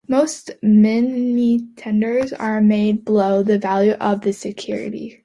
[0.07, 5.19] Most mini-tenders are made below the value of the security.